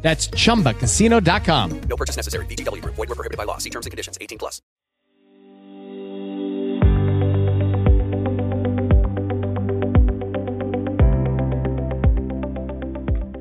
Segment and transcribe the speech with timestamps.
[0.00, 1.80] That's chumbacasino.com.
[1.88, 2.46] No purchase necessary.
[2.46, 2.96] VGW Group.
[2.96, 3.58] Void were prohibited by law.
[3.58, 4.16] See terms and conditions.
[4.20, 4.62] 18 plus.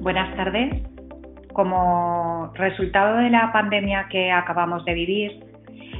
[0.07, 0.83] Buenas tardes.
[1.51, 5.47] Como resultado de la pandemia que acabamos de vivir,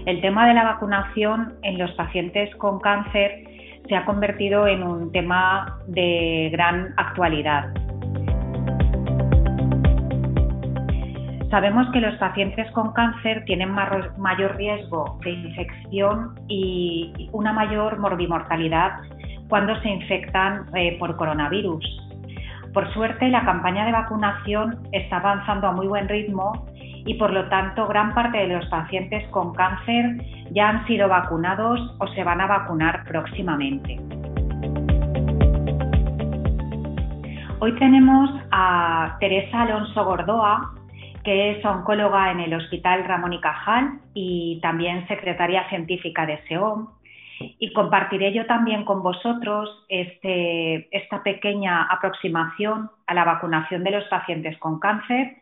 [0.05, 3.44] el tema de la vacunación en los pacientes con cáncer
[3.90, 7.74] se ha convertido en un tema de gran actualidad.
[11.50, 18.99] Sabemos que los pacientes con cáncer tienen mayor riesgo de infección y una mayor morbimortalidad
[19.48, 21.86] cuando se infectan eh, por coronavirus.
[22.74, 26.66] Por suerte, la campaña de vacunación está avanzando a muy buen ritmo
[27.05, 30.18] y por lo tanto gran parte de los pacientes con cáncer
[30.52, 33.98] ya han sido vacunados o se van a vacunar próximamente.
[37.60, 40.77] Hoy tenemos a Teresa Alonso Gordoa,
[41.28, 46.88] que es oncóloga en el Hospital Ramón y Cajal y también secretaria científica de SEOM.
[47.60, 54.05] Y compartiré yo también con vosotros este, esta pequeña aproximación a la vacunación de los
[54.05, 55.36] pacientes con cáncer.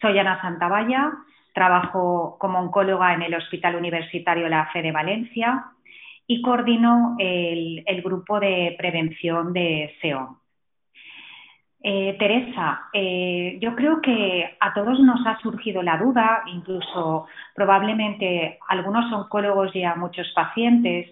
[0.00, 1.10] Soy Ana Santavalla,
[1.52, 5.64] trabajo como oncóloga en el Hospital Universitario La Fe de Valencia
[6.28, 10.43] y coordino el, grupo de prevención de SEOM.
[11.86, 18.58] Eh, Teresa, eh, yo creo que a todos nos ha surgido la duda, incluso probablemente
[18.68, 21.06] algunos oncólogos y a muchos pacientes,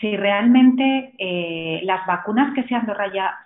[0.00, 2.86] si realmente eh, las vacunas que se han,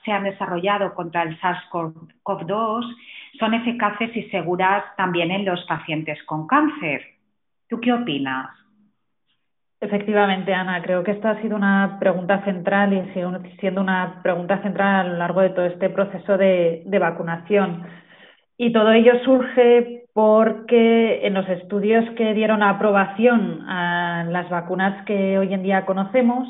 [0.05, 2.97] se han, desarrollado contra el SARS-CoV-2
[3.39, 7.01] son eficaces y seguras también en los pacientes con cáncer.
[7.71, 8.51] ¿Tú qué opinas?
[9.79, 14.63] Efectivamente, Ana, creo que esta ha sido una pregunta central y sigue siendo una pregunta
[14.63, 17.85] central a lo largo de todo este proceso de, vacunación.
[18.57, 25.39] Y todo ello surge porque en los estudios que dieron aprobación a las vacunas que
[25.39, 26.49] hoy en día conocemos,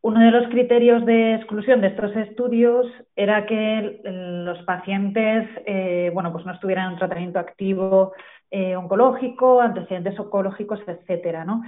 [0.00, 6.32] uno de los criterios de exclusión de estos estudios era que los pacientes eh, bueno,
[6.32, 8.14] pues no estuvieran en un tratamiento activo
[8.50, 11.62] eh, oncológico, antecedentes oncológicos, etcétera, ¿no?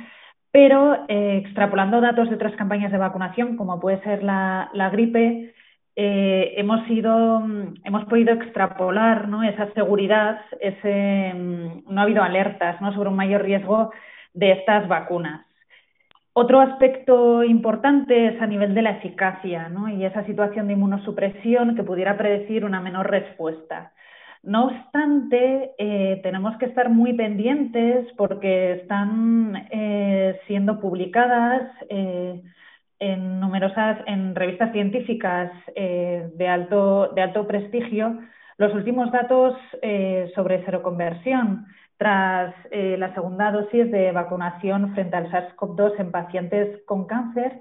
[0.51, 5.55] Pero eh, extrapolando datos de otras campañas de vacunación, como puede ser la, gripe,
[5.95, 7.43] eh, hemos, ido,
[7.85, 9.43] hemos podido extrapolar ¿no?
[9.43, 12.95] esa seguridad, ese, mm, no ha habido alertas ¿no?
[12.95, 13.93] sobre un mayor riesgo
[14.33, 15.45] de estas vacunas.
[16.33, 19.89] Otro aspecto importante es a nivel de la eficacia ¿no?
[19.89, 23.93] y esa situación de inmunosupresión que pudiera predecir una menor respuesta.
[24.43, 32.41] No obstante, eh, tenemos que estar muy pendientes porque están eh, siendo publicadas eh,
[33.01, 38.19] en numerosas en revistas científicas de, alto, de alto prestigio
[38.57, 39.57] los últimos datos
[40.35, 41.67] sobre seroconversión
[41.97, 47.61] tras la segunda dosis de vacunación frente al SARS-CoV-2 en pacientes con cáncer.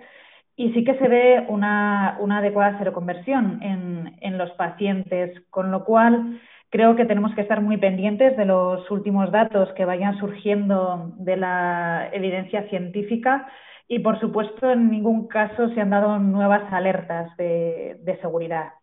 [0.56, 6.40] Y sí que se ve una, adecuada seroconversión en, en los pacientes, con lo cual
[6.70, 11.38] Creo que tenemos que estar muy pendientes de los últimos datos que vayan surgiendo de
[11.38, 13.48] la evidencia científica
[13.88, 18.74] y, por supuesto, en ningún caso se han dado nuevas alertas de, seguridad.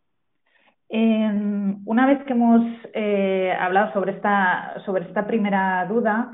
[0.89, 2.63] una vez que hemos
[2.95, 6.33] eh, hablado sobre esta, sobre esta primera duda,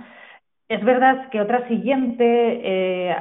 [0.69, 2.25] es verdad que otra siguiente,
[2.63, 3.17] eh,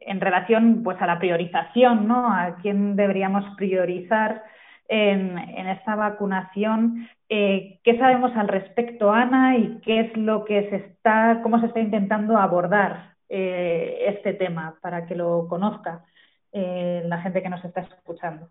[0.00, 2.32] en relación pues, a la priorización, ¿no?
[2.32, 4.42] a quién deberíamos priorizar,
[4.90, 7.08] en, esta vacunación.
[7.28, 11.66] Eh, ¿Qué sabemos al respecto, Ana, y qué es lo que se está, cómo se
[11.66, 16.04] está intentando abordar eh, este tema para que lo conozca
[16.52, 18.48] eh, la gente que nos está escuchando?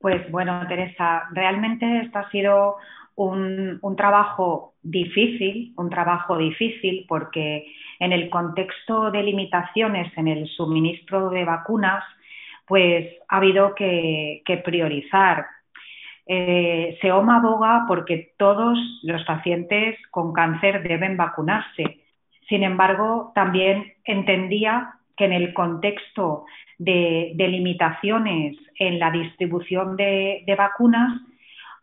[0.00, 2.76] Pues bueno, Teresa, realmente esto ha sido
[3.16, 7.66] un, un, trabajo difícil, un trabajo difícil porque
[7.98, 12.04] en el contexto de limitaciones en el suministro de vacunas,
[12.66, 15.44] pues ha habido que, que priorizar
[16.26, 22.00] eh, SEOMA aboga porque todos los pacientes con cáncer deben vacunarse.
[22.48, 26.44] Sin embargo, también entendía que en el contexto
[26.78, 31.20] de, limitaciones en la distribución de, vacunas,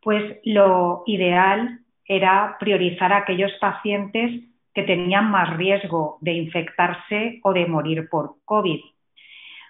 [0.01, 4.43] pues lo ideal era priorizar a aquellos pacientes
[4.73, 8.79] que tenían más riesgo de infectarse o de morir por COVID.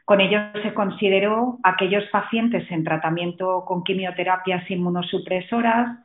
[0.10, 6.00] Con ello se consideró aquellos pacientes en tratamiento con quimioterapias inmunosupresoras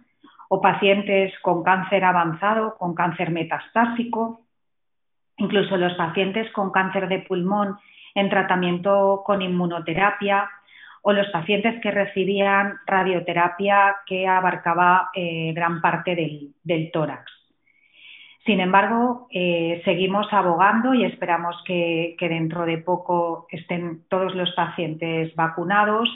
[0.50, 4.42] o pacientes con cáncer avanzado, con cáncer metastásico,
[5.38, 7.78] incluso los pacientes con cáncer de pulmón
[8.14, 10.50] en tratamiento con inmunoterapia
[11.00, 17.33] o los pacientes que recibían radioterapia que abarcaba eh, gran parte del tórax.
[18.44, 25.34] Sin embargo, eh, seguimos abogando y esperamos que, dentro de poco estén todos los pacientes
[25.34, 26.10] vacunados,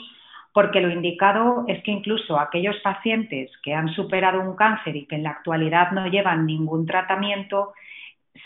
[0.53, 5.15] porque lo indicado es que incluso aquellos pacientes que han superado un cáncer y que
[5.15, 7.73] en la actualidad no llevan ningún tratamiento,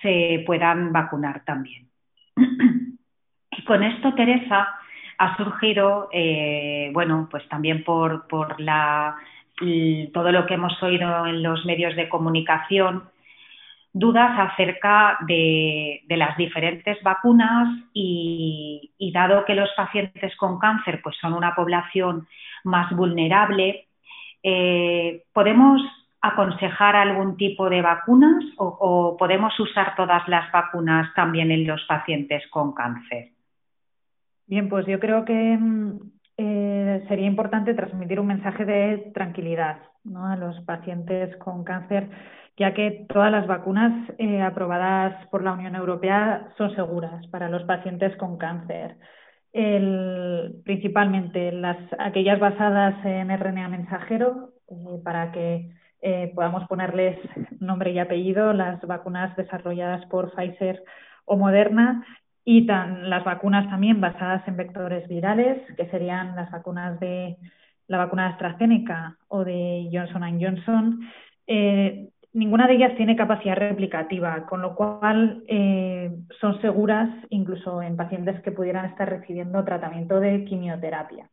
[0.02, 1.90] se puedan vacunar también.
[3.52, 4.76] y con esto, Teresa,
[5.18, 9.18] ha surgido, eh, bueno, pues también por, por la,
[10.14, 13.04] todo lo que hemos oído en los medios de comunicación,
[13.94, 21.34] dudas acerca de, las diferentes vacunas y, dado que los pacientes con cáncer pues son
[21.34, 22.28] una población
[22.64, 23.88] más vulnerable,
[24.42, 25.82] eh, ¿podemos
[26.20, 32.44] aconsejar algún tipo de vacunas o, podemos usar todas las vacunas también en los pacientes
[32.50, 33.30] con cáncer?
[34.48, 36.00] Bien, pues yo creo que mm,
[36.38, 39.78] eh, sería importante transmitir un mensaje de tranquilidad
[40.16, 42.10] a los pacientes con cáncer
[42.58, 47.64] ya que todas las vacunas eh, aprobadas por la Unión Europea son seguras para los
[47.64, 48.98] pacientes con cáncer.
[50.64, 55.70] principalmente las, aquellas basadas en RNA mensajero, eh, para que
[56.02, 57.18] eh, podamos ponerles
[57.60, 60.84] nombre y apellido, las vacunas desarrolladas por Pfizer
[61.26, 62.06] o Moderna,
[62.46, 67.38] y las vacunas también basadas en vectores virales, que serían las vacunas de
[67.88, 71.00] la vacuna AstraZeneca o de Johnson Johnson,
[72.34, 78.42] ninguna de ellas tiene capacidad replicativa, con lo cual eh, son seguras incluso en pacientes
[78.42, 81.30] que pudieran estar recibiendo tratamiento de quimioterapia.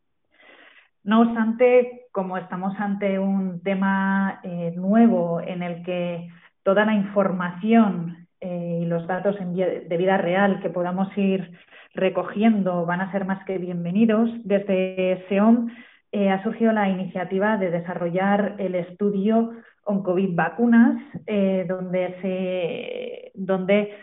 [1.03, 6.29] No obstante, como estamos ante un tema eh, nuevo en el que
[6.61, 11.51] toda la información eh, y los datos de vida real que podamos ir
[11.95, 15.69] recogiendo van a ser más que bienvenidos, desde SEOM
[16.13, 19.53] ha surgido la iniciativa de desarrollar el estudio
[19.85, 23.93] COVID vacunas, eh, donde, se, donde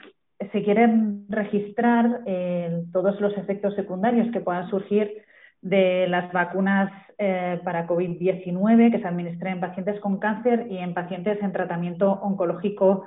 [0.53, 5.25] se quieren registrar eh, todos los efectos secundarios que puedan surgir
[5.61, 10.95] de las vacunas eh, para COVID-19 que se administran en pacientes con cáncer y en
[10.95, 13.07] pacientes en tratamiento oncológico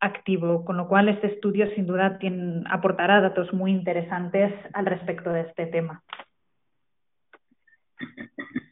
[0.00, 2.18] activo, con lo cual este estudio sin duda
[2.70, 6.02] aportará datos muy interesantes al respecto de este tema.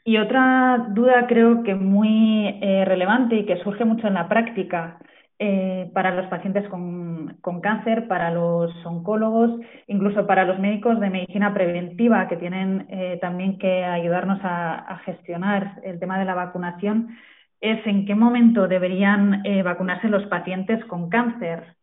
[0.07, 4.99] Y otra duda creo que muy eh, relevante y que surge mucho en la práctica
[5.39, 11.55] eh, para los pacientes con, cáncer, para los oncólogos, incluso para los médicos de medicina
[11.55, 17.17] preventiva que tienen eh, también que ayudarnos a, gestionar el tema de la vacunación,
[17.61, 21.77] es en qué momento deberían vacunarse los pacientes con cáncer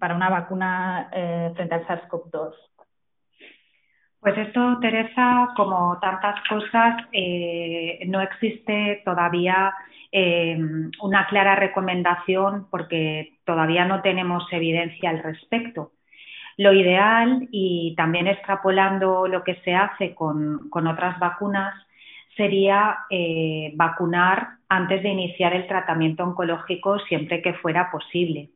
[0.00, 1.10] para una vacuna
[1.54, 2.54] frente al SARS-CoV-2.
[4.26, 9.72] Pues esto, Teresa, como tantas cosas, eh, no existe todavía
[10.10, 10.58] eh,
[11.00, 15.92] una clara recomendación porque todavía no tenemos evidencia al respecto.
[16.56, 21.74] Lo ideal, y también extrapolando lo que se hace con, otras vacunas,
[22.36, 28.50] sería eh, vacunar antes de iniciar el tratamiento oncológico siempre que fuera posible.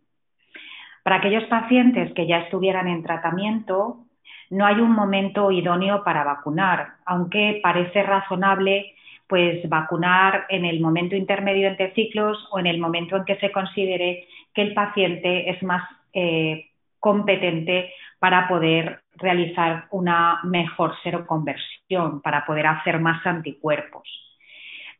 [1.04, 4.06] Para aquellos pacientes que ya estuvieran en tratamiento,
[4.50, 8.94] no hay un momento idóneo para vacunar, aunque parece razonable
[9.26, 13.52] pues vacunar en el momento intermedio entre ciclos o en el momento en que se
[13.52, 16.66] considere que el paciente es más eh,
[16.98, 24.29] competente para poder realizar una mejor seroconversión, para poder hacer más anticuerpos.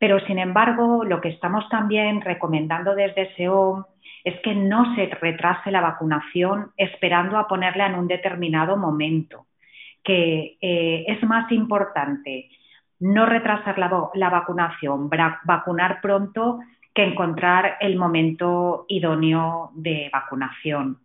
[0.00, 3.84] Pero, sin embargo, lo que estamos también recomendando desde SEOM
[4.24, 9.46] es que no se retrase la vacunación esperando a ponerla en un determinado momento,
[10.02, 12.48] que eh, es más importante
[12.98, 15.10] no retrasar la, vacunación,
[15.44, 16.60] vacunar pronto
[16.94, 20.98] que encontrar el momento idóneo de vacunación.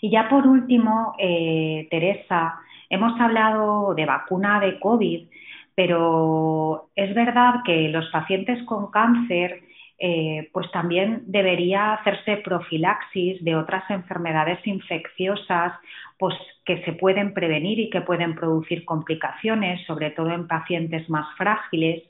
[0.00, 5.28] Y ya por último, eh, Teresa, hemos hablado de vacuna de COVID,
[5.74, 9.62] pero es verdad que los pacientes con cáncer
[9.98, 15.72] eh, pues también debería hacerse profilaxis de otras enfermedades infecciosas
[16.18, 21.26] pues, que se pueden prevenir y que pueden producir complicaciones, sobre todo en pacientes más
[21.36, 22.02] frágiles.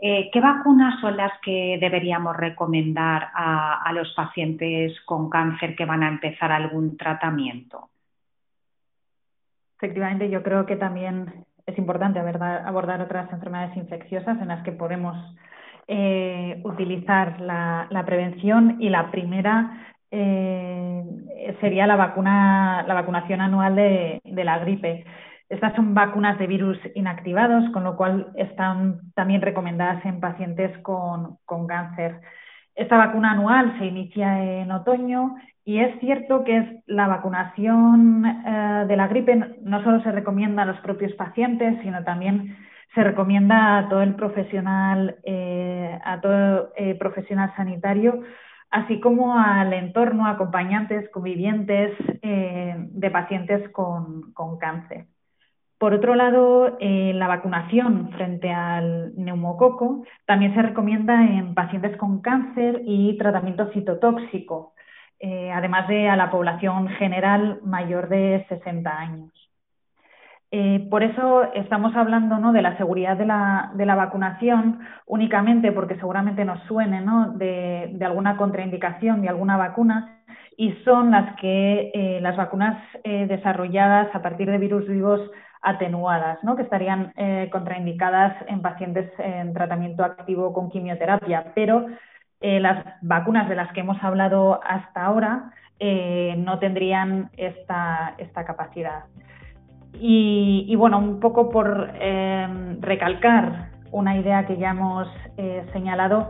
[0.00, 6.04] Eh, ¿Qué vacunas son las que deberíamos recomendar a, los pacientes con cáncer que van
[6.04, 7.88] a empezar algún tratamiento?
[9.76, 15.16] Efectivamente, yo creo que también es importante abordar, otras enfermedades infecciosas en las que podemos
[15.86, 21.04] eh, utilizar la, prevención y la primera eh,
[21.60, 25.04] sería la vacuna, la vacunación anual de la gripe.
[25.48, 31.38] Estas son vacunas de virus inactivados, con lo cual están también recomendadas en pacientes con,
[31.66, 32.20] cáncer.
[32.74, 35.36] Esta vacuna anual se inicia en otoño
[35.68, 40.64] y es cierto que la vacunación eh, de la gripe no solo se recomienda a
[40.64, 42.56] los propios pacientes, sino también
[42.94, 48.22] se recomienda a todo el profesional, eh, a todo eh, profesional sanitario,
[48.70, 55.04] así como al entorno, acompañantes, convivientes de pacientes con cáncer.
[55.78, 62.20] Por otro lado, eh, la vacunación frente al neumococo también se recomienda en pacientes con
[62.20, 64.72] cáncer y tratamiento citotóxico,
[65.20, 69.32] eh, además de a la población general mayor de 60 años.
[70.50, 72.52] Eh, por eso estamos hablando ¿no?
[72.52, 77.32] de la seguridad de la, de la, vacunación únicamente porque seguramente nos suene ¿no?
[77.32, 80.22] de, de, alguna contraindicación de alguna vacuna
[80.56, 85.20] y son las que las vacunas desarrolladas a partir de virus vivos
[85.62, 86.56] atenuadas, ¿no?
[86.56, 91.86] que estarían eh, contraindicadas en pacientes en tratamiento activo con quimioterapia, pero
[92.40, 98.44] eh, las vacunas de las que hemos hablado hasta ahora eh, no tendrían esta, esta
[98.44, 99.04] capacidad.
[100.00, 101.92] Y, bueno, un poco por
[102.80, 105.08] recalcar una idea que ya hemos
[105.72, 106.28] señalado,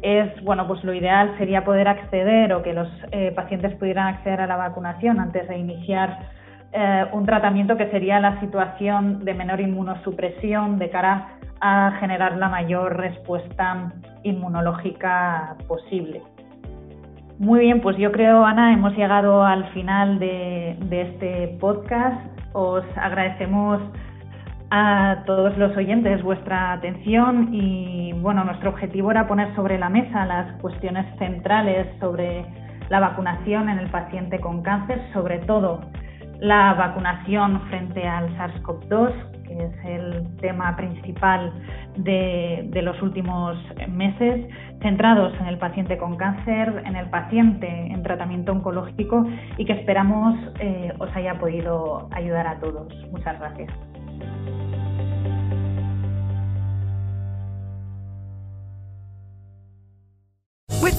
[0.00, 2.88] es, bueno, pues lo ideal sería poder acceder o que los
[3.34, 6.30] pacientes pudieran acceder a la vacunación antes de iniciar
[6.72, 12.48] eh, un tratamiento que sería la situación de menor inmunosupresión de cara a generar la
[12.48, 16.22] mayor respuesta inmunológica posible.
[17.40, 22.20] Muy bien, pues yo creo, Ana, hemos llegado al final de, este podcast.
[22.52, 23.80] Os agradecemos
[24.70, 30.24] a todos los oyentes vuestra atención y bueno, nuestro objetivo era poner sobre la mesa
[30.26, 32.44] las cuestiones centrales sobre
[32.90, 35.80] la vacunación en el paciente con cáncer, sobre todo
[36.40, 39.12] la vacunación frente al SARS-CoV-2,
[39.46, 41.52] que es el tema principal
[41.96, 44.48] de, los últimos meses,
[44.80, 49.26] centrados en el paciente con cáncer, en el paciente en tratamiento oncológico
[49.58, 52.88] y que esperamos eh, os haya podido ayudar a todos.
[53.10, 53.70] Muchas gracias.